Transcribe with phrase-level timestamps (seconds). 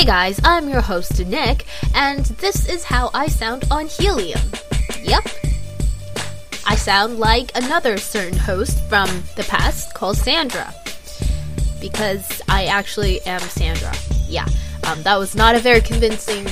[0.00, 4.40] Hey guys, I'm your host Nick, and this is how I sound on Helium.
[5.02, 5.28] Yep.
[6.66, 10.72] I sound like another certain host from the past called Sandra.
[11.82, 13.92] Because I actually am Sandra.
[14.26, 14.46] Yeah,
[14.86, 16.46] um, that was not a very convincing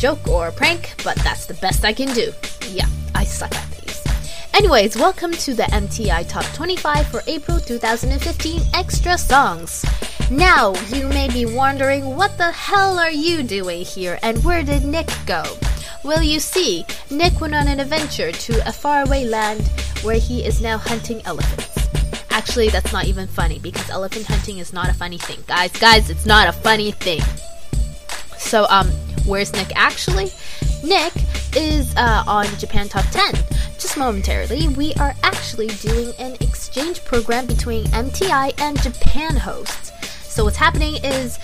[0.00, 2.32] joke or prank, but that's the best I can do.
[2.70, 4.02] Yeah, I suck at these.
[4.52, 9.84] Anyways, welcome to the MTI Top 25 for April 2015 Extra Songs.
[10.30, 14.84] Now, you may be wondering what the hell are you doing here and where did
[14.84, 15.42] Nick go?
[16.04, 19.66] Well, you see, Nick went on an adventure to a faraway land
[20.02, 21.88] where he is now hunting elephants.
[22.30, 25.38] Actually, that's not even funny because elephant hunting is not a funny thing.
[25.48, 27.22] Guys, guys, it's not a funny thing.
[28.38, 28.88] So, um,
[29.26, 30.30] where's Nick actually?
[30.84, 31.12] Nick
[31.56, 33.34] is uh, on Japan Top 10.
[33.80, 39.90] Just momentarily, we are actually doing an exchange program between MTI and Japan hosts.
[40.30, 41.38] So, what's happening is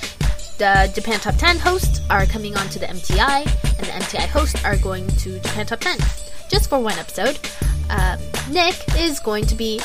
[0.59, 4.65] the Japan Top 10 hosts are coming on to the MTI, and the MTI hosts
[4.65, 5.99] are going to Japan Top 10
[6.49, 7.37] just for one episode.
[7.91, 9.81] Um, Nick is going to be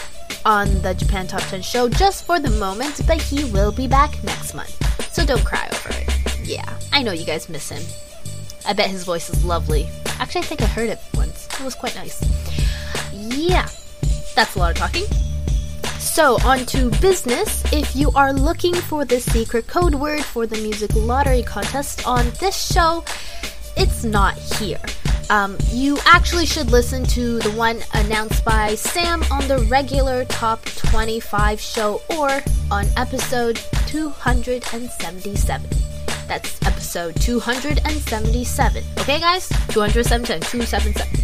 [0.45, 4.23] on the Japan Top 10 show just for the moment, but he will be back
[4.23, 4.77] next month.
[5.11, 6.47] So don't cry over it.
[6.47, 7.81] Yeah, I know you guys miss him.
[8.67, 9.89] I bet his voice is lovely.
[10.19, 11.47] Actually, I think I heard it once.
[11.59, 12.21] It was quite nice.
[13.11, 13.67] Yeah,
[14.35, 15.05] that's a lot of talking.
[16.11, 17.63] So, on to business.
[17.71, 22.29] If you are looking for the secret code word for the music lottery contest on
[22.31, 23.05] this show,
[23.77, 24.81] it's not here.
[25.29, 30.61] Um, you actually should listen to the one announced by Sam on the regular Top
[30.65, 33.55] 25 show or on episode
[33.87, 35.69] 277.
[36.27, 38.83] That's episode 277.
[38.99, 39.47] Okay, guys?
[39.69, 41.21] 277, 277.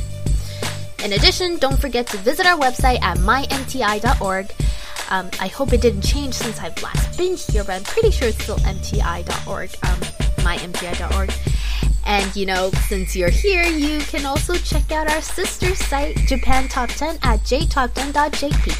[1.03, 4.49] In addition, don't forget to visit our website at mymti.org.
[5.09, 8.27] Um, I hope it didn't change since I've last been here, but I'm pretty sure
[8.27, 9.99] it's still mti.org, um,
[10.43, 11.31] mymti.org.
[12.05, 16.67] And you know, since you're here, you can also check out our sister site, Japan
[16.67, 18.73] Top 10, at jtop10.jp.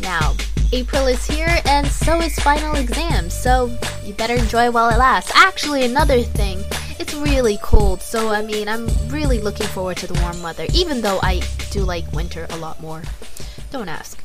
[0.00, 0.34] Now,
[0.72, 5.30] April is here, and so is final exam, so you better enjoy while it lasts.
[5.34, 6.64] Actually, another thing,
[6.98, 11.00] it's really cold, so I mean, I'm really looking forward to the warm weather, even
[11.00, 13.02] though I do like winter a lot more.
[13.70, 14.23] Don't ask.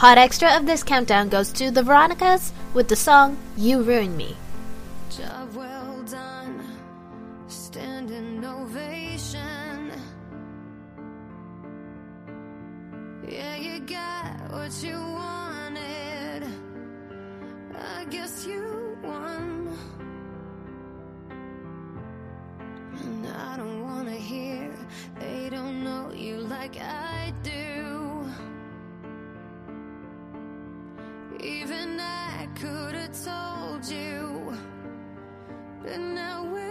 [0.00, 4.34] Hot extra of this countdown goes to the Veronicas with the song You Ruined Me.
[5.10, 6.64] Job well done,
[7.48, 9.92] standing ovation.
[13.28, 16.48] Yeah, you got what you wanted.
[17.78, 19.76] I guess you won.
[23.02, 24.74] And I don't wanna hear
[25.18, 27.80] they don't know you like I do.
[31.42, 34.54] Even I could have told you.
[35.82, 36.69] But now we're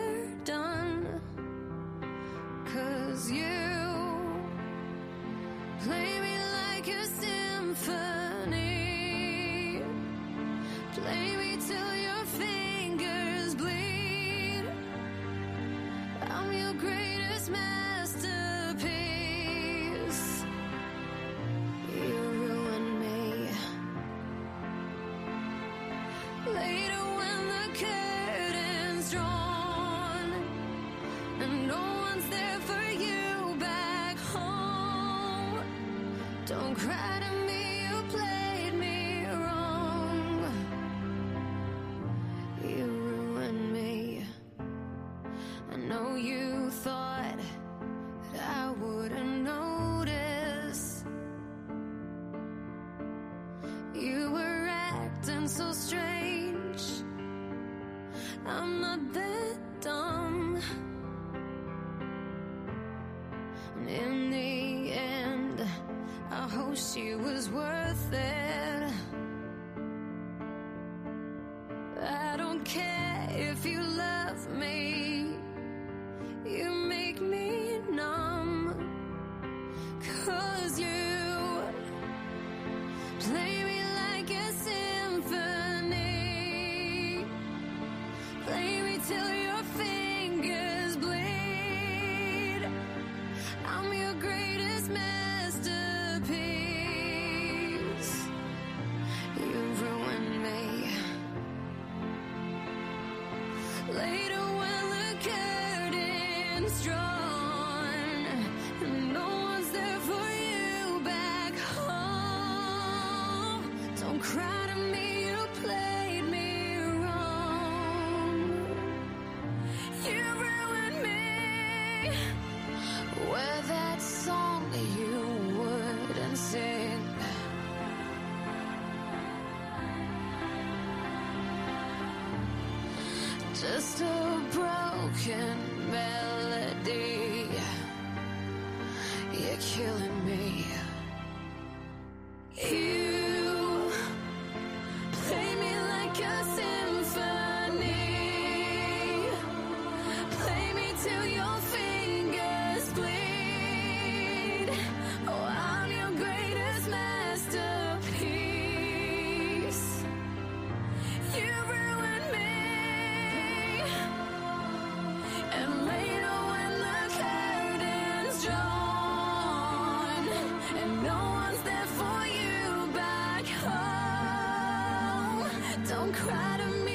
[176.13, 176.89] ruined.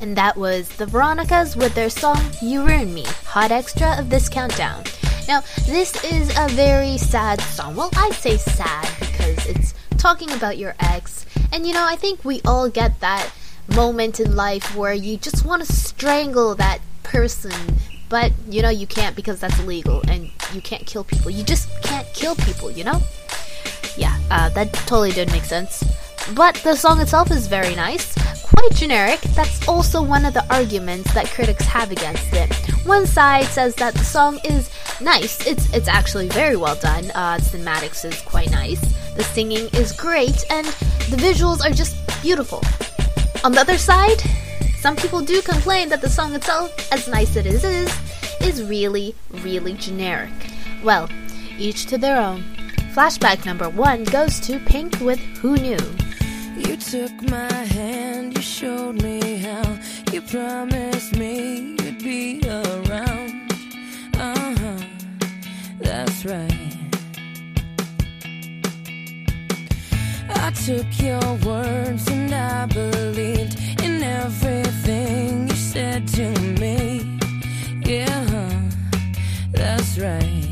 [0.00, 4.28] And that was the Veronicas with their song You Ruin Me, hot extra of this
[4.28, 4.82] countdown.
[5.28, 7.76] Now, this is a very sad song.
[7.76, 11.24] Well, I say sad because it's talking about your ex.
[11.52, 13.30] And you know, I think we all get that
[13.76, 17.52] moment in life where you just want to strangle that person.
[18.08, 21.30] But, you know, you can't because that's illegal and you can't kill people.
[21.30, 23.00] You just can't kill people, you know?
[23.96, 25.84] Yeah, uh, that totally did make sense.
[26.34, 29.20] But the song itself is very nice, quite generic.
[29.34, 32.52] That's also one of the arguments that critics have against it.
[32.86, 34.70] One side says that the song is
[35.00, 35.44] nice.
[35.46, 37.10] It's it's actually very well done.
[37.14, 38.80] Uh, the cinematics is quite nice.
[39.16, 40.66] The singing is great, and
[41.10, 42.62] the visuals are just beautiful.
[43.44, 44.22] On the other side,
[44.78, 47.92] some people do complain that the song itself, as nice as it is,
[48.44, 50.32] is really, really generic.
[50.82, 51.08] Well,
[51.58, 52.42] each to their own.
[52.94, 55.78] Flashback number one goes to Pink with Who Knew.
[56.56, 59.78] You took my hand, you showed me how.
[60.12, 63.52] You promised me you'd be around.
[64.14, 64.84] Uh huh,
[65.78, 66.72] that's right.
[70.28, 76.28] I took your words and I believed in everything you said to
[76.60, 77.18] me.
[77.84, 78.24] Yeah,
[79.98, 80.51] right.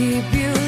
[0.00, 0.59] Keep you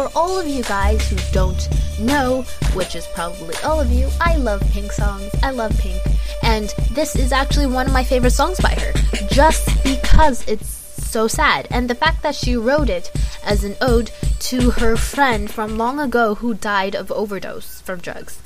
[0.00, 1.68] for all of you guys who don't
[2.00, 2.40] know,
[2.72, 5.30] which is probably all of you, I love Pink songs.
[5.42, 6.00] I love Pink.
[6.42, 8.92] And this is actually one of my favorite songs by her,
[9.28, 11.68] just because it's so sad.
[11.70, 13.12] And the fact that she wrote it
[13.44, 18.38] as an ode to her friend from long ago who died of overdose from drugs.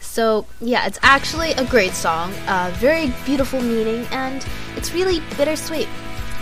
[0.00, 5.88] So, yeah, it's actually a great song, uh, very beautiful meaning, and it's really bittersweet.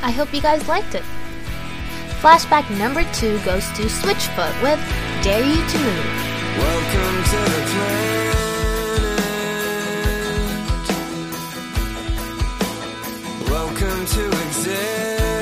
[0.02, 1.02] I hope you guys liked it.
[2.20, 4.78] Flashback number two goes to Switchfoot with
[5.24, 6.04] Dare You to Move.
[6.58, 8.36] Welcome to the planet.
[13.48, 15.39] Welcome to existence.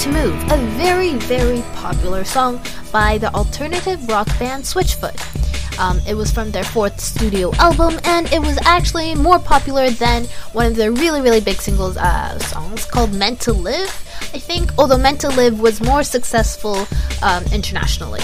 [0.00, 2.60] To Move, a very, very popular song
[2.92, 5.16] by the alternative rock band Switchfoot.
[5.78, 10.24] Um, it was from their fourth studio album, and it was actually more popular than
[10.52, 13.88] one of their really, really big singles uh, songs called Meant to Live,
[14.34, 16.86] I think, although Meant to Live was more successful
[17.22, 18.20] um, internationally.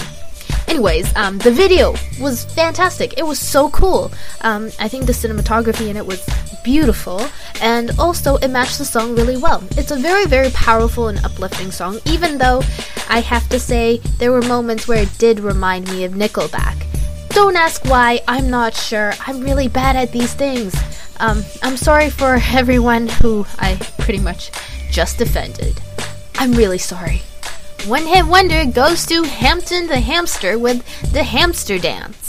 [0.73, 3.13] Anyways, um, the video was fantastic.
[3.15, 4.11] It was so cool.
[4.41, 6.27] Um, I think the cinematography in it was
[6.63, 7.21] beautiful,
[7.61, 9.63] and also it matched the song really well.
[9.77, 12.63] It's a very, very powerful and uplifting song, even though
[13.07, 16.83] I have to say there were moments where it did remind me of Nickelback.
[17.29, 19.13] Don't ask why, I'm not sure.
[19.27, 20.73] I'm really bad at these things.
[21.19, 24.49] Um, I'm sorry for everyone who I pretty much
[24.89, 25.79] just offended.
[26.39, 27.21] I'm really sorry.
[27.87, 32.22] One hit wonder goes to Hampton the Hamster with the Hamster Dance.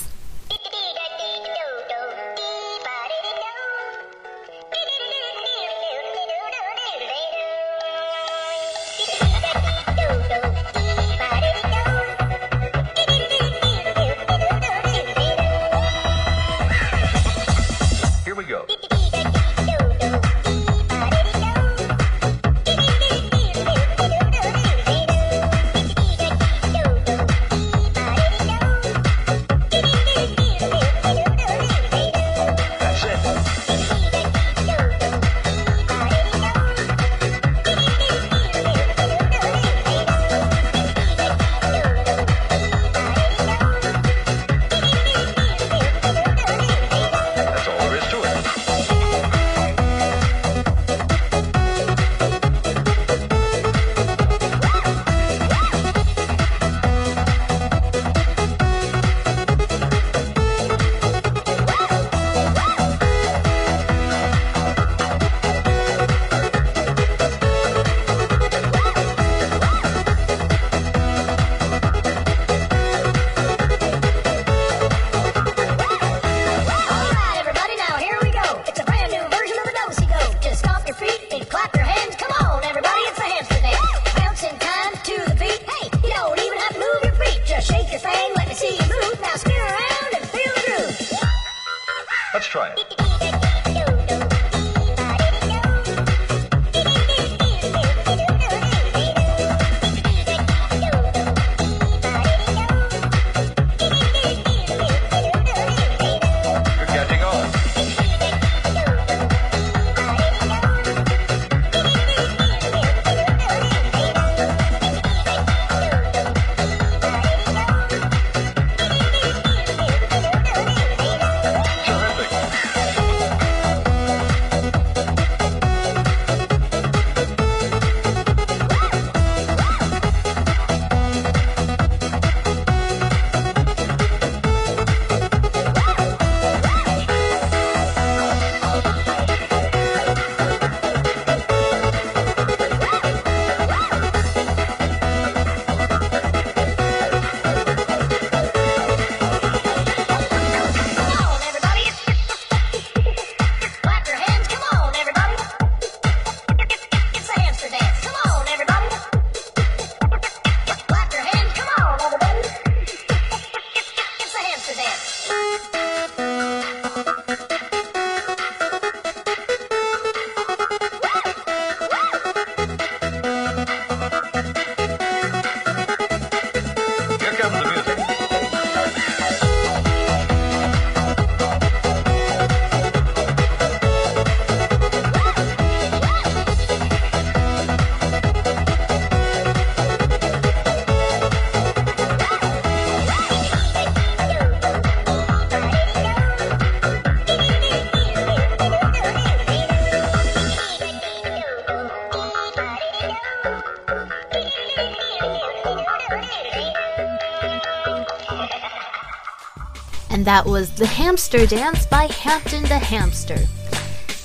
[210.25, 213.39] That was The Hamster Dance by Hampton the Hamster.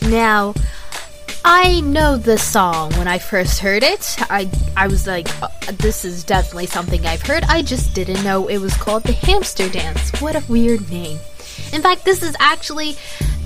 [0.10, 0.54] Now,
[1.44, 4.16] I know the song when I first heard it.
[4.30, 7.44] I I was like, "Uh, this is definitely something I've heard.
[7.46, 10.12] I just didn't know it was called The Hamster Dance.
[10.22, 11.20] What a weird name.
[11.74, 12.96] In fact, this is actually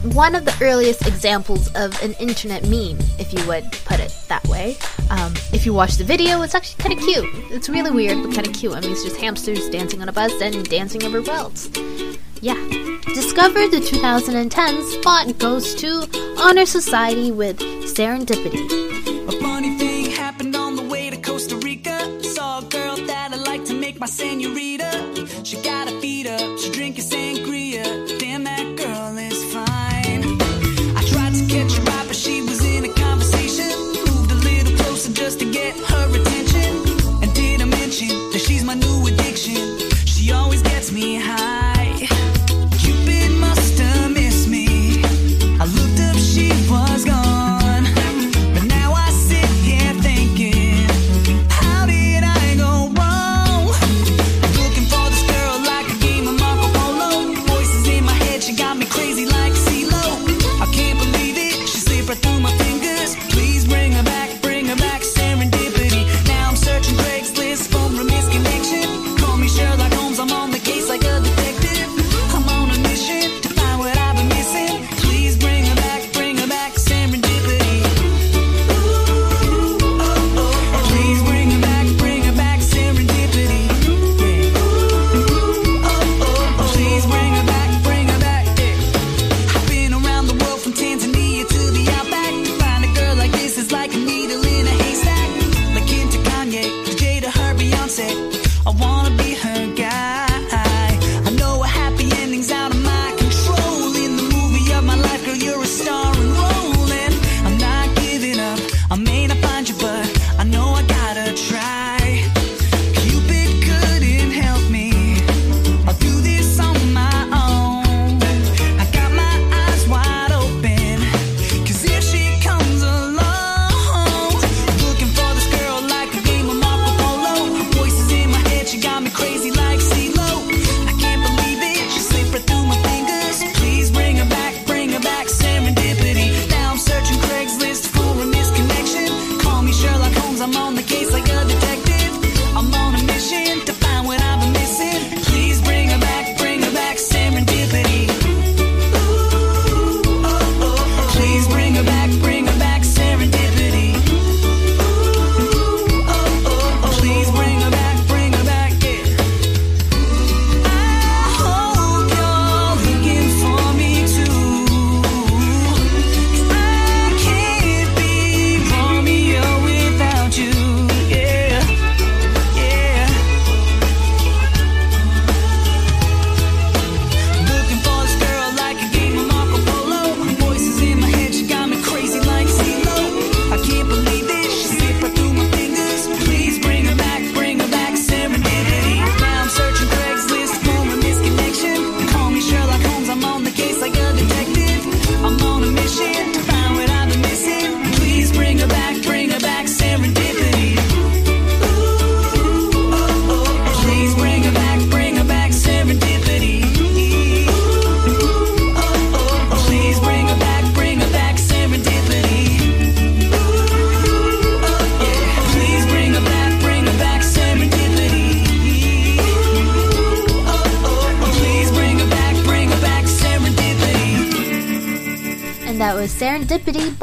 [0.04, 4.46] one of the earliest examples of an internet meme, if you would put it that
[4.48, 4.78] way.
[5.10, 7.26] Um, if you watch the video, it's actually kind of cute.
[7.52, 8.74] It's really weird, but kind of cute.
[8.74, 11.70] I mean, it's just hamsters dancing on a bus and dancing everywhere else.
[12.44, 12.56] Yeah.
[13.14, 16.06] Discover the 2010 spot goes to
[16.42, 17.58] Honor Society with
[17.96, 18.60] Serendipity.
[19.30, 22.22] A funny thing happened on the way to Costa Rica.
[22.22, 24.63] Saw a girl that I like to make my senorita.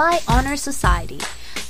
[0.01, 1.19] by Honor Society.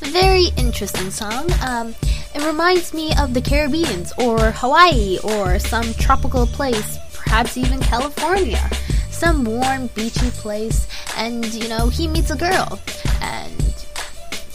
[0.03, 1.51] Very interesting song.
[1.67, 1.97] Um,
[2.33, 8.63] it reminds me of the Caribbean or Hawaii or some tropical place, perhaps even California.
[9.11, 12.79] Some warm, beachy place, and you know, he meets a girl,
[13.21, 13.75] and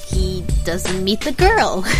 [0.07, 1.83] he doesn't meet the girl.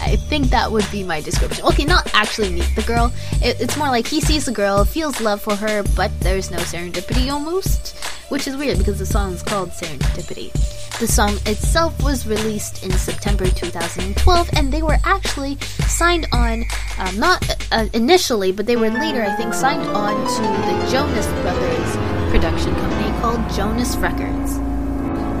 [0.00, 1.62] I think that would be my description.
[1.66, 3.12] Okay, not actually meet the girl.
[3.42, 6.56] It, it's more like he sees the girl, feels love for her, but there's no
[6.56, 7.98] serendipity almost.
[8.30, 10.69] Which is weird because the song's called Serendipity.
[11.00, 15.56] The song itself was released in September 2012, and they were actually
[15.88, 16.66] signed on,
[16.98, 17.40] uh, not
[17.72, 21.90] uh, initially, but they were later, I think, signed on to the Jonas Brothers
[22.30, 24.58] production company called Jonas Records.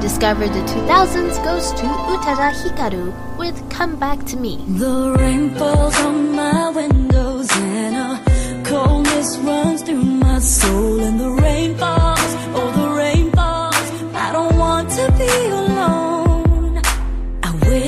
[0.00, 4.64] Discovered the 2000s goes to Utada Hikaru with Come Back to Me.
[4.66, 11.28] The rain falls on my windows and a coldness runs through my soul and the
[11.28, 12.89] rain falls, oh,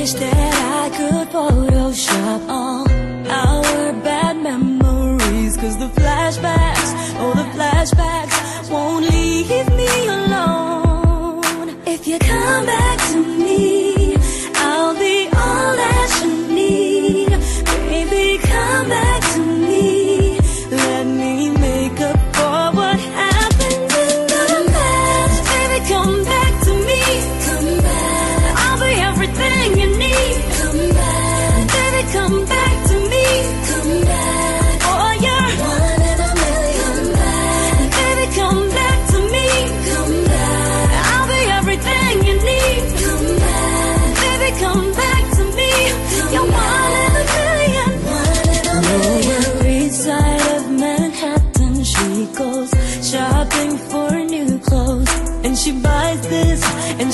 [0.02, 2.84] wish that I could Photoshop all
[3.30, 5.56] our bad memories.
[5.56, 11.76] Cause the flashbacks, oh, the flashbacks won't leave me alone.
[11.86, 12.91] If you come back.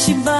[0.09, 0.38] te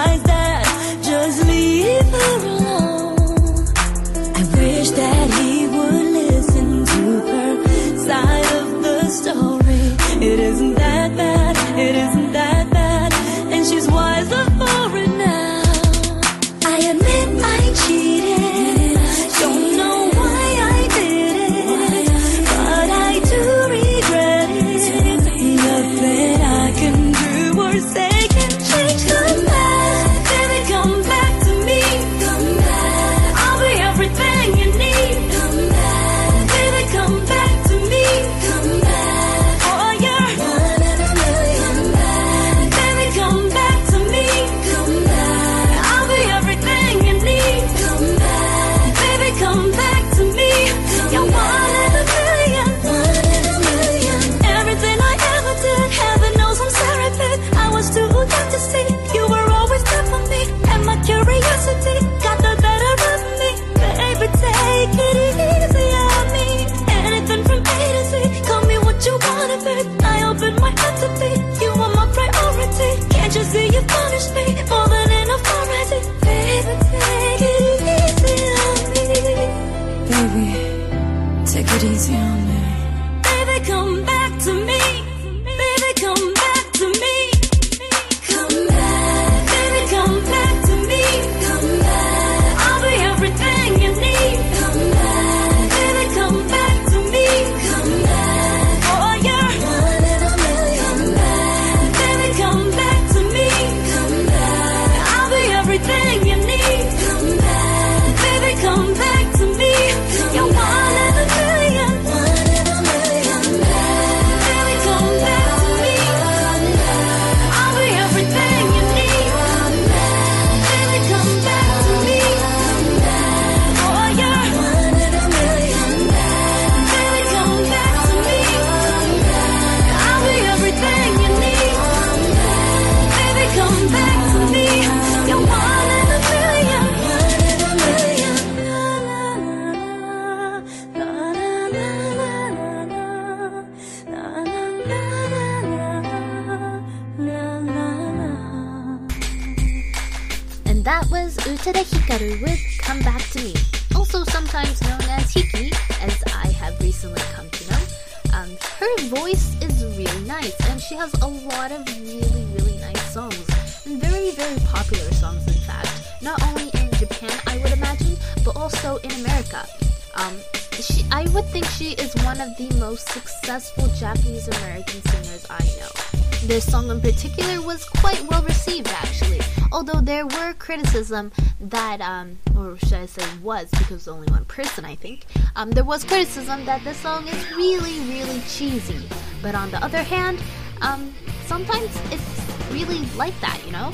[173.69, 176.47] successful Japanese American singers I know.
[176.47, 179.41] This song in particular was quite well received, actually,
[179.73, 184.45] although there were criticism that, um, or should I say was, because was only one
[184.45, 185.27] person, I think,
[185.57, 189.01] um, there was criticism that this song is really, really cheesy.
[189.43, 190.41] But on the other hand,
[190.81, 191.13] um,
[191.47, 193.93] sometimes it's really like that, you know?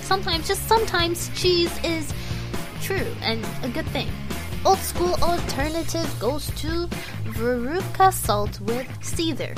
[0.00, 2.12] Sometimes, just sometimes, cheese is
[2.80, 4.08] true and a good thing.
[4.64, 6.88] Old school alternative goes to
[7.40, 9.56] Veruca Salt with Seether.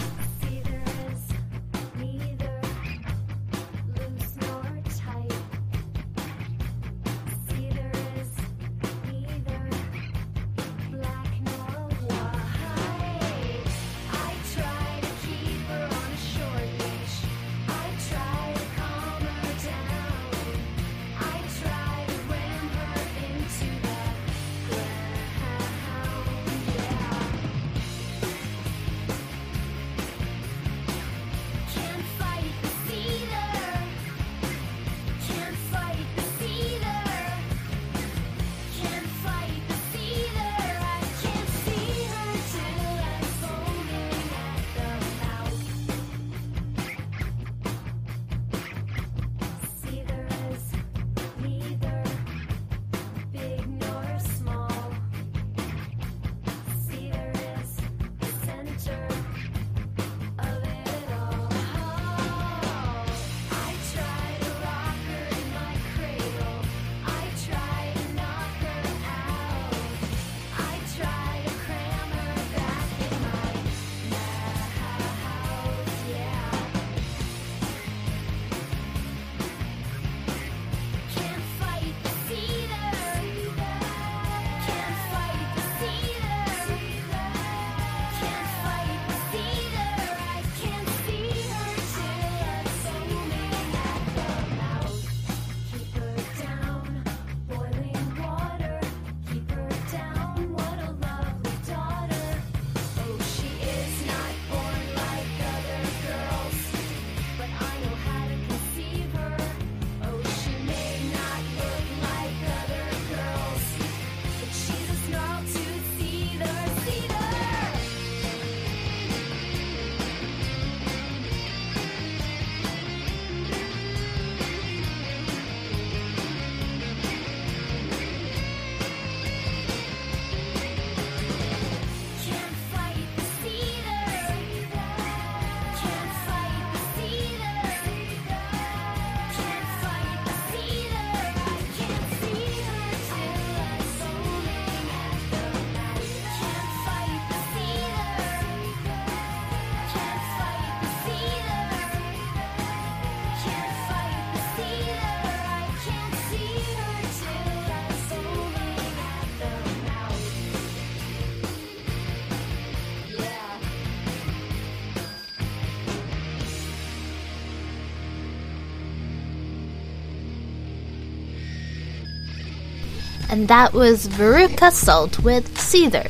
[173.33, 176.07] And that was Veruca Salt with Seether.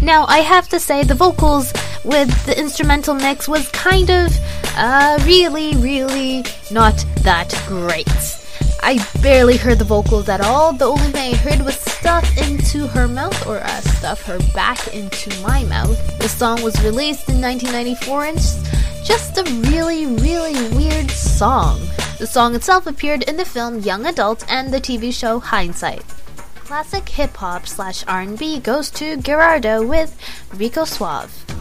[0.00, 1.72] Now, I have to say, the vocals
[2.04, 4.32] with the instrumental mix was kind of,
[4.76, 8.06] uh, really, really not that great.
[8.80, 10.72] I barely heard the vocals at all.
[10.72, 14.94] The only thing I heard was stuff into her mouth, or uh, stuff her back
[14.94, 15.98] into my mouth.
[16.20, 18.38] The song was released in 1994 and
[19.04, 21.80] just a really, really weird song.
[22.20, 26.21] The song itself appeared in the film Young Adult and the TV show Hindsight.
[26.72, 30.16] Classic hip hop slash R&B goes to Gerardo with
[30.54, 31.51] Rico Suave.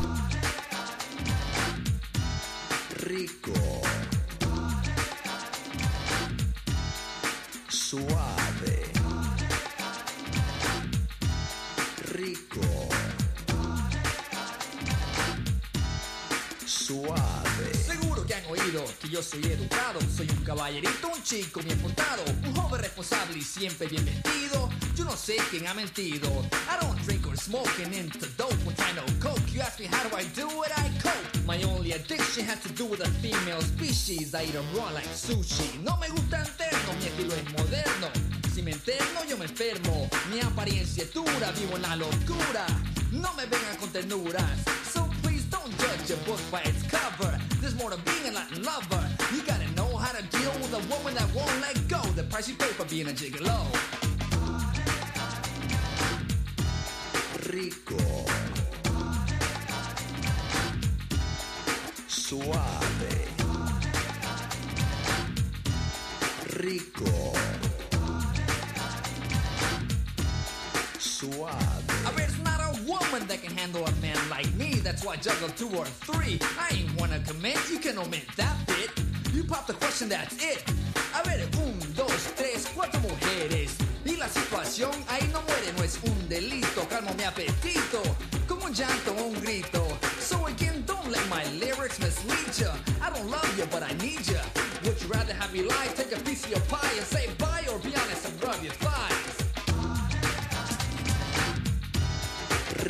[18.51, 23.37] Oído que yo soy educado, soy un caballerito, un chico bien portado, un joven responsable
[23.37, 24.69] y siempre bien vestido.
[24.95, 26.27] Yo no sé quién ha mentido.
[26.69, 29.41] I don't drink or smoke and into dope when I know coke.
[29.53, 31.45] You ask me how do I do it, I cope.
[31.45, 34.35] My only addiction has to do with a female species.
[34.35, 35.79] I eat 'em raw like sushi.
[35.83, 38.09] No me gusta interno, mi estilo es moderno.
[38.53, 40.09] Si me interno, yo me enfermo.
[40.29, 42.65] Mi apariencia es dura, vivo en la locura.
[43.11, 44.59] No me vengan con ternuras.
[44.93, 47.39] So please don't judge a book by its cover.
[47.61, 49.07] There's more to being a lover.
[49.35, 52.01] You gotta know how to deal with a woman that won't let go.
[52.15, 53.67] The price you pay for being a gigolo.
[57.53, 58.25] Rico.
[62.07, 63.29] Suave.
[66.63, 67.20] Rico.
[73.11, 74.75] Woman that can handle a man like me.
[74.75, 76.39] That's why I juggle two or three.
[76.59, 78.89] I ain't wanna commit, you can omit that bit.
[79.33, 80.63] You pop the question, that's it.
[81.13, 83.75] A ver, un, dos, tres, cuatro mujeres.
[84.05, 86.87] Y la situación ahí no muere, no es un delito.
[86.89, 88.01] Calmo mi apetito,
[88.47, 89.85] como un llanto o un grito.
[90.19, 92.73] So again, don't let my lyrics mislead ya.
[93.01, 94.41] I don't love you, but I need ya.
[94.85, 97.65] Would you rather have me lie, take a piece of your pie and say bye,
[97.71, 99.20] or be honest and rub your thighs?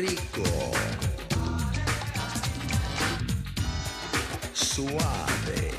[0.02, 0.42] Rico.
[4.52, 5.72] Suave.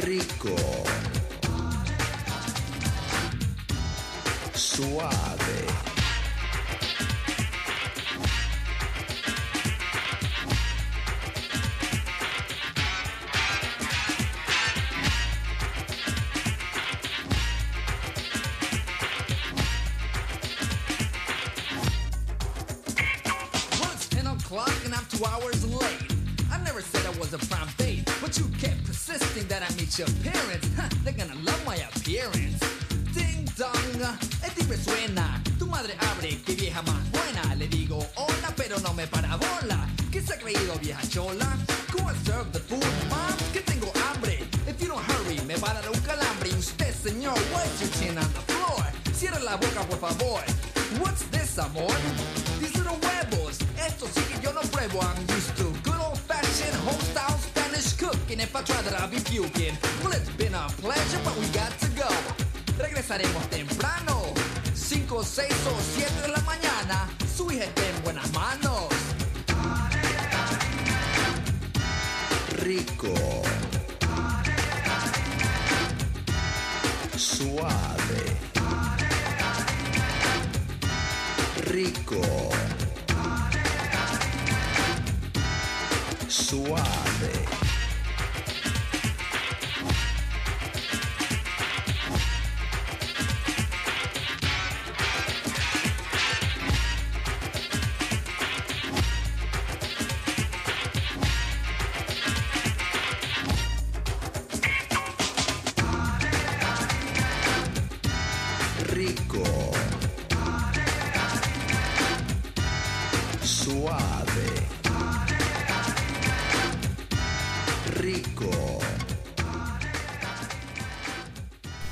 [0.00, 0.56] Rico.
[4.52, 5.85] Suave.
[27.18, 30.68] Was a prime date, but you kept persisting that I meet your parents.
[31.04, 32.60] They're gonna love my appearance.
[33.14, 34.00] Ding dong,
[34.42, 35.40] el timbre suena.
[35.58, 37.54] Tu madre abre, que vieja más buena.
[37.54, 39.88] Le digo hola, pero no me para bola.
[40.10, 41.56] ¿Qué se ha creído, vieja chola?
[41.92, 44.38] Go and serve the food, mom, que tengo hambre.
[44.66, 46.50] If you don't hurry, me va a dar un calambre.
[46.50, 48.84] Y usted, señor, what's your chin on the floor?
[49.14, 50.42] Cierra la boca, por favor.
[51.00, 51.94] What's this, amor?
[52.60, 53.58] These little huevos.
[53.78, 55.00] Esto sí que yo no pruebo.
[55.02, 55.75] I'm used to
[56.56, 58.40] style Spanish cooking.
[58.40, 59.76] If I try that, I'll be puking.
[60.02, 62.08] Well, it's been a pleasure, but we got to go.
[62.78, 64.32] Regresaremos temprano.
[64.74, 67.08] 5, 6 o 7 de la mañana.
[67.36, 68.88] Su hija está en buenas manos.
[72.62, 73.14] Rico.
[77.16, 78.36] Suave.
[81.66, 82.75] Rico.
[86.46, 87.55] Suave.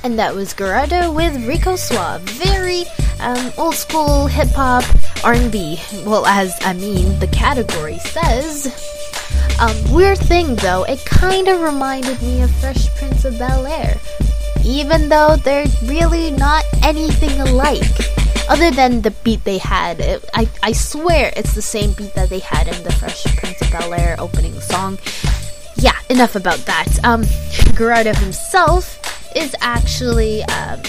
[0.04, 2.20] And that was Gerardo with Rico Suave.
[2.20, 2.84] Very
[3.20, 4.84] um, old school hip hop
[5.24, 5.80] R&B.
[6.04, 8.68] Well, as I mean, the category says.
[9.58, 13.96] Um, weird thing though, it kind of reminded me of Fresh Prince of Bel Air,
[14.62, 17.82] even though they're really not anything alike.
[18.50, 22.28] Other than the beat they had, it, I I swear it's the same beat that
[22.28, 24.98] they had in the Fresh Prince of Bel Air opening song.
[25.76, 27.02] Yeah, enough about that.
[27.04, 27.24] Um,
[27.74, 29.00] Gerardo himself
[29.34, 30.80] is actually um,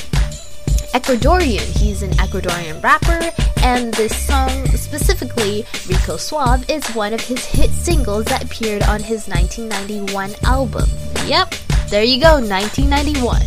[0.94, 1.66] Ecuadorian.
[1.78, 3.20] He's an Ecuadorian rapper,
[3.64, 9.02] and this song, specifically Rico Suave, is one of his hit singles that appeared on
[9.02, 10.90] his 1991 album.
[11.26, 11.54] Yep,
[11.90, 13.42] there you go, 1991.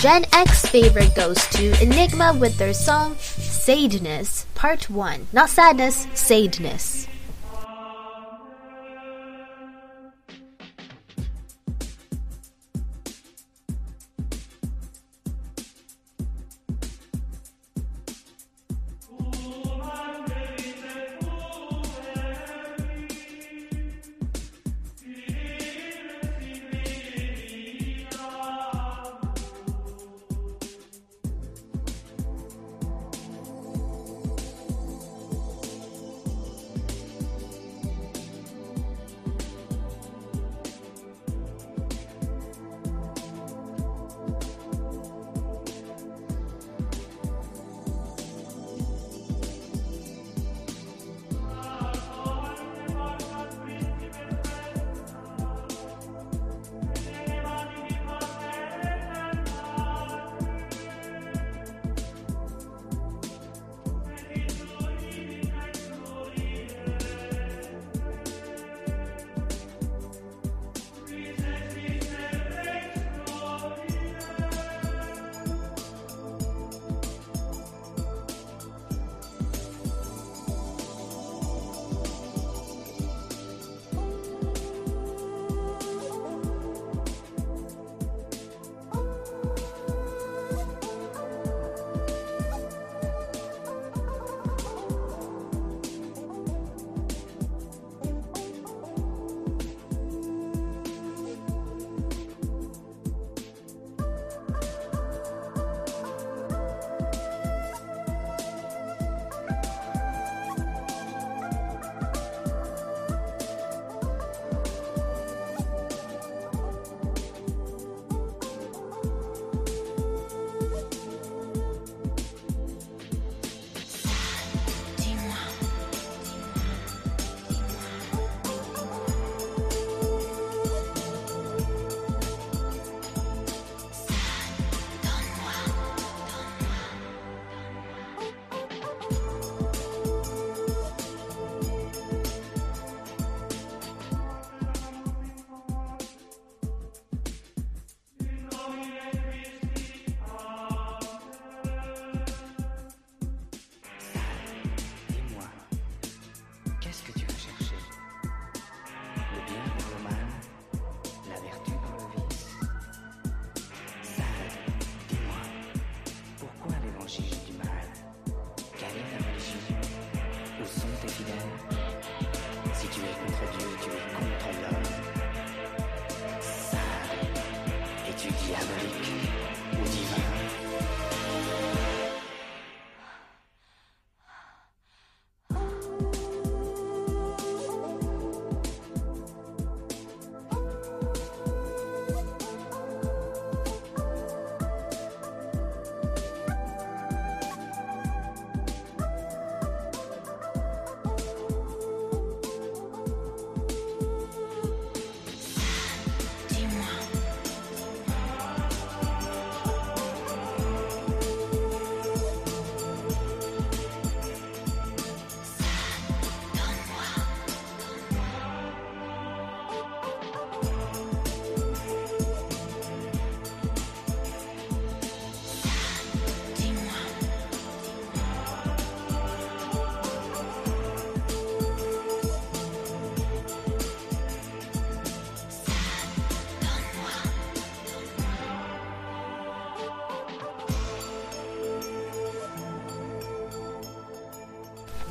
[0.00, 5.28] Gen X favorite goes to Enigma with their song Sadness Part 1.
[5.32, 7.06] Not sadness, sadness.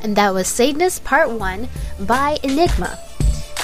[0.04, 1.68] And that was Sadness Part 1
[2.02, 2.98] by Enigma.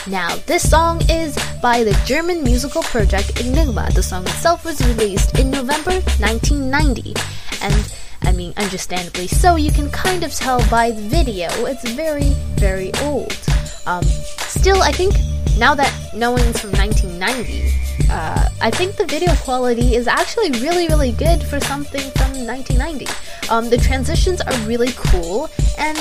[0.08, 3.90] Now, this song is by the German musical project Enigma.
[3.94, 7.14] The song itself was released in November 1990.
[7.62, 12.30] And I mean, understandably so, you can kind of tell by the video, it's very,
[12.56, 13.38] very old.
[13.86, 15.16] Um, still, I think
[15.58, 17.74] now that knowing it's from 1990,
[18.10, 23.08] uh, I think the video quality is actually really, really good for something from 1990.
[23.50, 25.98] Um, the transitions are really cool, and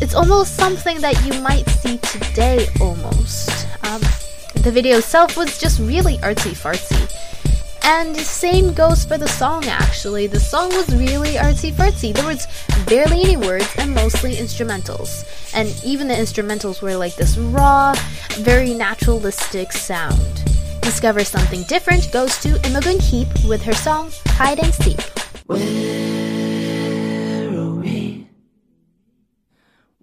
[0.00, 3.66] it's almost something that you might see today almost.
[3.84, 4.00] Um,
[4.62, 7.00] the video itself was just really artsy fartsy.
[7.84, 10.26] And the same goes for the song actually.
[10.26, 12.12] The song was really artsy fartsy.
[12.12, 12.46] There was
[12.86, 15.24] barely any words and mostly instrumentals.
[15.54, 17.94] And even the instrumentals were like this raw,
[18.38, 20.42] very naturalistic sound.
[20.82, 26.25] Discover Something Different goes to Imogen Heap with her song Hide and Seek.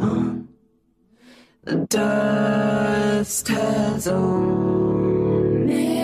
[0.00, 0.48] on?
[1.64, 4.92] The dust has only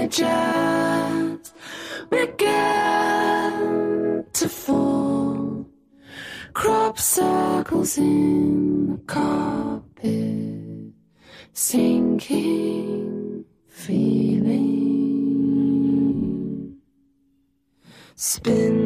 [0.09, 1.55] just
[2.11, 2.35] begun
[4.33, 5.67] to fall.
[6.53, 8.40] Crop circles in
[18.31, 18.80] Spin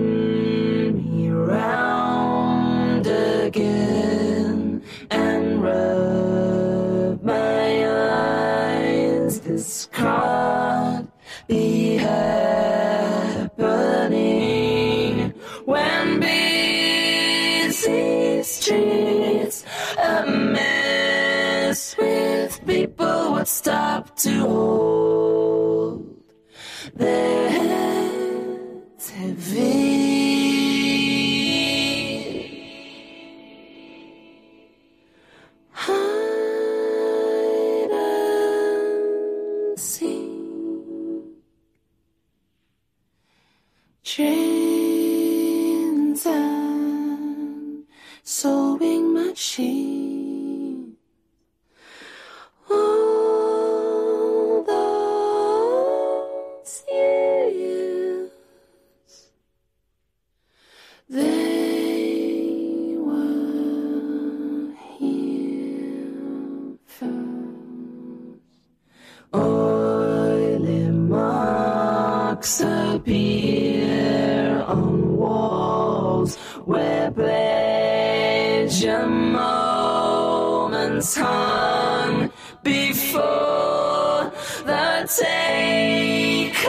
[78.85, 82.31] pleasure moments hung
[82.63, 84.31] before
[84.67, 86.61] the takeover,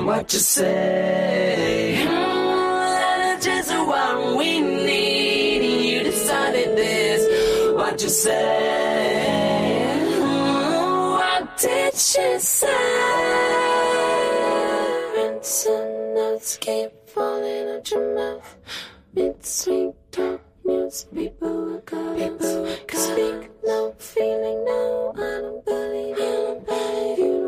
[0.04, 0.06] is.
[0.06, 2.04] What you say?
[2.06, 5.62] Mm, just what we need.
[5.90, 7.74] You decided this.
[7.74, 8.36] What you say?
[10.18, 12.68] Mm, what did she say?
[15.16, 18.56] And notes keep falling out your mouth.
[19.14, 22.42] Mid sweet talk news, people are up.
[22.90, 27.43] Speak no feeling, no, I don't believe you.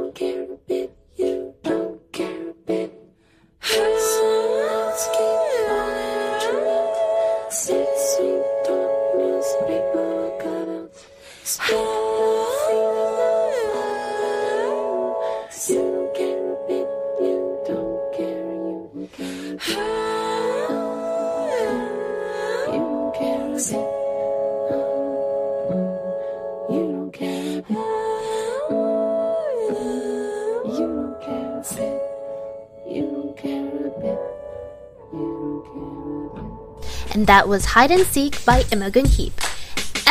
[37.16, 39.32] And that was Hide and Seek by Imogen Heap.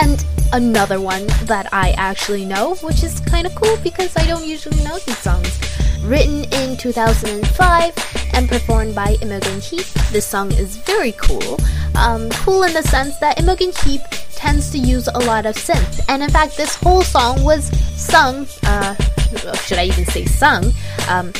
[0.01, 4.43] And another one that I actually know, which is kind of cool because I don't
[4.43, 5.59] usually know these songs.
[6.01, 11.59] Written in 2005 and performed by Imogen Heap, this song is very cool.
[11.95, 14.01] Um, cool in the sense that Imogen Heap
[14.31, 18.47] tends to use a lot of synth, and in fact, this whole song was sung,
[18.63, 18.95] uh,
[19.57, 20.73] should I even say sung,
[21.07, 21.31] um,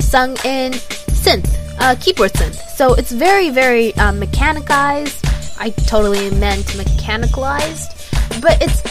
[0.00, 2.56] sung in synth, uh, keyboard synth.
[2.76, 5.24] So it's very, very um, mechanicized.
[5.58, 8.82] I totally meant mechanicalized, but it's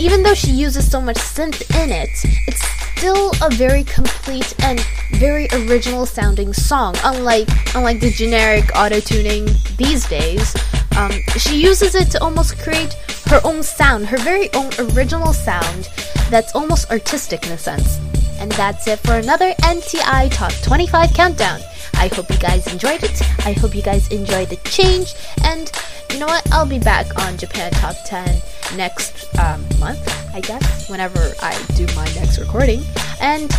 [0.00, 2.10] even though she uses so much synth in it,
[2.46, 2.62] it's
[2.96, 4.80] still a very complete and
[5.12, 6.94] very original sounding song.
[7.04, 10.56] Unlike unlike the generic auto tuning these days,
[10.96, 12.94] um, she uses it to almost create
[13.26, 15.88] her own sound, her very own original sound
[16.30, 17.98] that's almost artistic in a sense.
[18.38, 21.60] And that's it for another MTI Top 25 Countdown.
[21.96, 23.20] I hope you guys enjoyed it.
[23.46, 25.14] I hope you guys enjoyed the change.
[25.44, 25.70] And
[26.12, 26.50] you know what?
[26.52, 28.42] I'll be back on Japan Top 10
[28.76, 32.82] next um, month, I guess, whenever I do my next recording.
[33.20, 33.50] And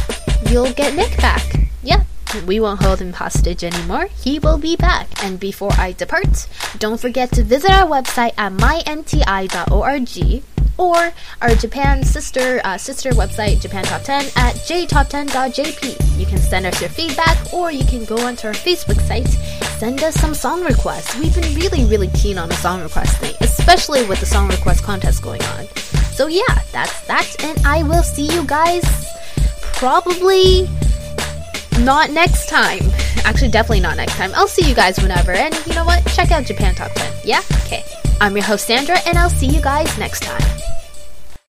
[0.49, 1.43] you'll get Nick back.
[1.83, 2.03] Yeah,
[2.45, 4.07] we won't hold him hostage anymore.
[4.15, 5.07] He will be back.
[5.23, 10.43] And before I depart, don't forget to visit our website at mymti.org
[10.77, 11.11] or
[11.41, 16.19] our Japan sister uh, sister website, Japan Top 10 at jtop10.jp.
[16.19, 19.27] You can send us your feedback or you can go onto our Facebook site,
[19.79, 21.17] send us some song requests.
[21.19, 24.83] We've been really, really keen on the song request thing, especially with the song request
[24.83, 25.67] contest going on.
[26.13, 28.83] So yeah, that's that, and I will see you guys
[29.73, 30.67] probably
[31.81, 32.79] not next time.
[33.23, 34.31] Actually, definitely not next time.
[34.35, 35.31] I'll see you guys whenever.
[35.31, 36.05] And you know what?
[36.07, 37.13] Check out Japan Top 10.
[37.23, 37.41] Yeah?
[37.65, 37.83] Okay.
[38.19, 40.41] I'm your host, Sandra, and I'll see you guys next time.